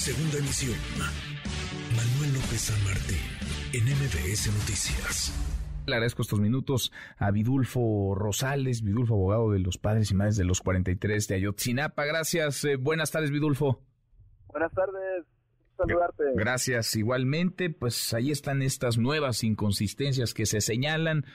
[0.00, 0.78] Segunda emisión.
[1.94, 3.18] Manuel López San Martín,
[3.74, 5.30] en MBS Noticias.
[5.84, 10.44] Le agradezco estos minutos a Vidulfo Rosales, Vidulfo abogado de los padres y madres de
[10.44, 12.06] los 43 de Ayotzinapa.
[12.06, 12.64] Gracias.
[12.64, 13.82] Eh, buenas tardes, Vidulfo.
[14.46, 15.26] Buenas tardes.
[15.76, 16.24] Saludarte.
[16.34, 16.96] Gracias.
[16.96, 21.26] Igualmente, pues ahí están estas nuevas inconsistencias que se señalan.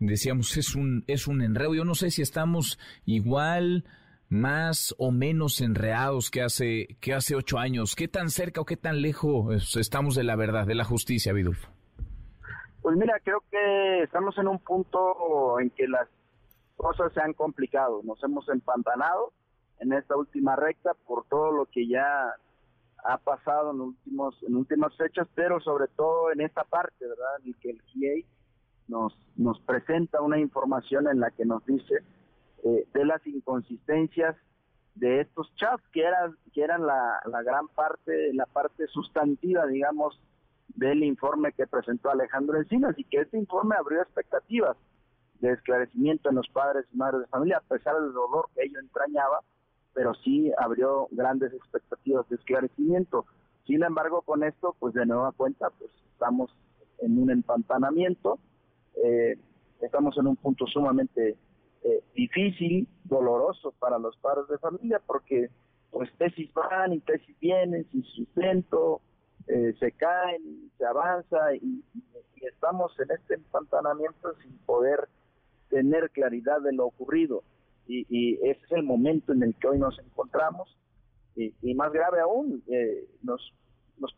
[0.00, 1.72] Decíamos, es un, es un enredo.
[1.72, 3.84] Yo no sé si estamos igual,
[4.28, 7.94] más o menos enreados que hace, que hace ocho años.
[7.96, 11.68] ¿Qué tan cerca o qué tan lejos estamos de la verdad, de la justicia, Vidulfo?
[12.82, 16.08] Pues mira, creo que estamos en un punto en que las
[16.76, 18.00] cosas se han complicado.
[18.04, 19.32] Nos hemos empantanado
[19.80, 22.34] en esta última recta por todo lo que ya
[23.04, 27.44] ha pasado en últimos en últimas fechas, pero sobre todo en esta parte, ¿verdad?
[27.44, 28.26] En que el GIEI
[28.88, 32.02] nos nos presenta una información en la que nos dice
[32.64, 34.36] eh, de las inconsistencias
[34.94, 40.20] de estos chats que eran que eran la, la gran parte la parte sustantiva digamos
[40.68, 44.76] del informe que presentó Alejandro Encinas y que este informe abrió expectativas
[45.40, 48.80] de esclarecimiento en los padres y madres de familia a pesar del dolor que ello
[48.80, 49.40] entrañaba
[49.98, 53.26] pero sí abrió grandes expectativas de esclarecimiento.
[53.66, 56.54] Sin embargo, con esto, pues de nueva cuenta, pues estamos
[57.00, 58.38] en un empantanamiento,
[59.04, 59.36] eh,
[59.80, 61.36] estamos en un punto sumamente
[61.84, 65.50] eh, difícil, doloroso para los padres de familia, porque
[65.90, 69.00] pues tesis van y tesis vienen sin sustento,
[69.46, 72.04] eh, se caen, se avanza y, y,
[72.46, 75.08] estamos en este empantanamiento sin poder
[75.70, 77.42] tener claridad de lo ocurrido.
[77.86, 80.76] Y, ese es el momento en el que hoy nos encontramos
[81.34, 83.54] y, más grave aún eh, nos,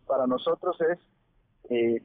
[0.06, 0.98] para nosotros es
[1.70, 2.03] eh,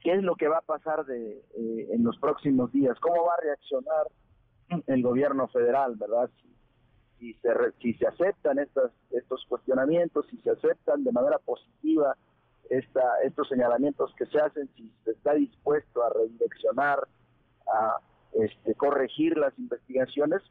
[0.00, 3.34] qué es lo que va a pasar de eh, en los próximos días cómo va
[3.34, 4.06] a reaccionar
[4.86, 6.30] el gobierno federal verdad
[7.18, 12.16] si, se si se aceptan estas estos cuestionamientos si se aceptan de manera positiva
[12.70, 17.06] esta, estos señalamientos que se hacen si se está dispuesto a redireccionar
[17.72, 17.98] a
[18.32, 20.42] este, corregir las investigaciones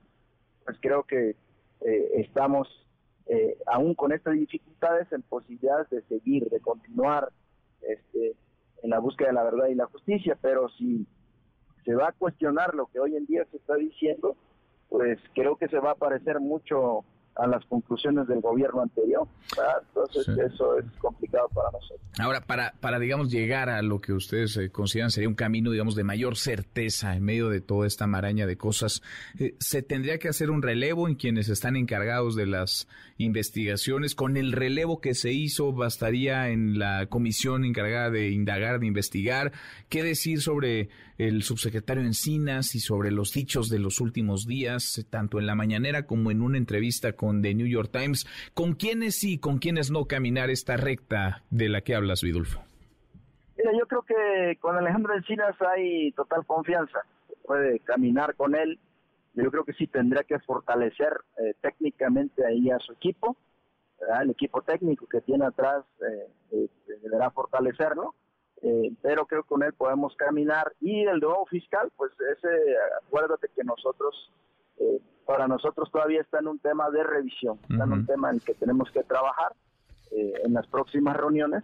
[0.65, 1.35] pues creo que
[1.81, 2.67] eh, estamos
[3.27, 7.31] eh, aún con estas dificultades en posibilidades de seguir, de continuar
[7.81, 8.35] este,
[8.83, 11.07] en la búsqueda de la verdad y la justicia, pero si
[11.85, 14.35] se va a cuestionar lo que hoy en día se está diciendo,
[14.89, 17.03] pues creo que se va a parecer mucho
[17.35, 19.27] a las conclusiones del gobierno anterior.
[19.87, 22.01] Entonces eso es complicado para nosotros.
[22.19, 25.95] Ahora, para, para, digamos, llegar a lo que ustedes eh, consideran sería un camino, digamos,
[25.95, 29.01] de mayor certeza en medio de toda esta maraña de cosas,
[29.39, 32.87] eh, ¿se tendría que hacer un relevo en quienes están encargados de las
[33.17, 34.13] investigaciones?
[34.13, 39.53] ¿Con el relevo que se hizo bastaría en la comisión encargada de indagar, de investigar?
[39.87, 40.89] ¿Qué decir sobre
[41.27, 46.07] el subsecretario Encinas y sobre los dichos de los últimos días, tanto en la mañanera
[46.07, 48.25] como en una entrevista con The New York Times?
[48.55, 52.63] ¿Con quiénes sí, con quiénes no caminar esta recta de la que hablas, Vidulfo?
[53.55, 57.01] Mira, yo creo que con Alejandro Encinas hay total confianza.
[57.45, 58.79] puede caminar con él.
[59.35, 63.37] Yo creo que sí tendría que fortalecer eh, técnicamente ahí a su equipo.
[64.19, 66.67] El equipo técnico que tiene atrás eh, eh,
[67.03, 68.15] deberá fortalecerlo
[68.63, 70.73] eh, pero creo que con él podemos caminar.
[70.79, 72.49] Y el nuevo fiscal, pues ese,
[73.05, 74.31] acuérdate que nosotros,
[74.77, 78.35] eh, para nosotros todavía está en un tema de revisión, está en un tema en
[78.35, 79.53] el que tenemos que trabajar
[80.11, 81.63] eh, en las próximas reuniones.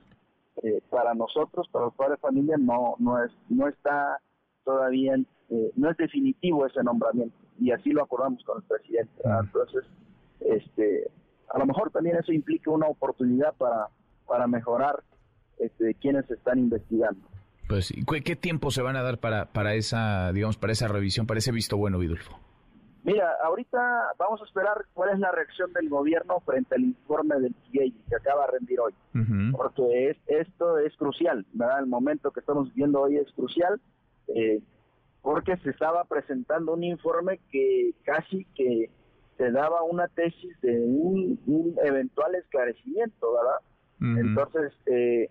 [0.89, 4.19] para nosotros, para los padres de familia, no, no, es, no está
[4.63, 5.15] todavía,
[5.75, 7.37] no es definitivo ese nombramiento.
[7.59, 9.21] Y así lo acordamos con el presidente.
[9.23, 9.83] Entonces,
[10.39, 11.11] este,
[11.49, 13.89] a lo mejor también eso implica una oportunidad para,
[14.25, 15.03] para mejorar
[15.59, 17.27] este, quienes están investigando.
[17.67, 21.39] Pues, ¿qué tiempo se van a dar para, para esa, digamos, para esa revisión, para
[21.39, 22.39] ese visto bueno, Vidulfo?
[23.03, 27.55] Mira, ahorita vamos a esperar cuál es la reacción del gobierno frente al informe del
[27.71, 28.93] CIEI que acaba de rendir hoy,
[29.53, 31.79] porque es, esto es crucial, ¿verdad?
[31.79, 33.79] El momento que estamos viviendo hoy es crucial,
[34.27, 34.61] eh,
[35.21, 38.89] porque se estaba presentando un informe que casi que
[39.37, 41.39] se daba una tesis de un,
[41.83, 44.19] eventual esclarecimiento, ¿verdad?
[44.19, 45.29] Entonces, eh,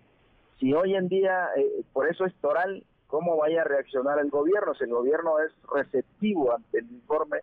[0.59, 4.73] si hoy en día, eh, por eso es toral, cómo vaya a reaccionar el gobierno,
[4.75, 7.39] si el gobierno es receptivo ante el informe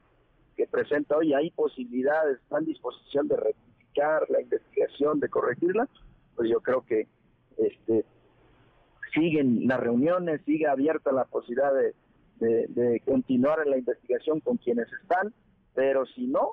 [0.57, 5.89] que presenta hoy, hay posibilidades, está en disposición de rectificar la investigación, de corregirla,
[6.37, 7.07] pues yo creo que
[7.57, 8.05] este
[9.13, 11.95] siguen las reuniones, sigue abierta la posibilidad de,
[13.05, 15.33] continuar en la investigación con quienes están,
[15.73, 16.53] pero si no,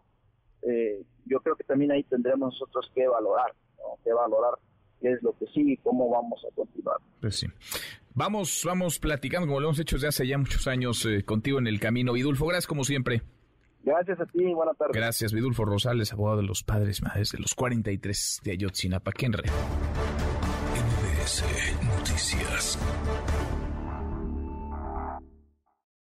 [0.62, 3.54] eh, yo creo que también ahí tendremos nosotros que valorar,
[4.04, 4.60] que valorar
[5.02, 6.98] qué es lo que sí y cómo vamos a continuar.
[7.20, 7.48] Pues sí.
[8.14, 11.68] Vamos, vamos platicando, como lo hemos hecho desde hace ya muchos años eh, contigo en
[11.68, 12.14] el camino.
[12.14, 13.22] Vidulfo, gracias como siempre.
[13.84, 14.96] Gracias a ti, buenas tardes.
[14.96, 19.50] Gracias, Vidulfo Rosales, abogado de los padres y madres de los 43 de Ayotzinapa, Kenre.
[20.76, 21.44] NBS
[21.84, 22.78] Noticias.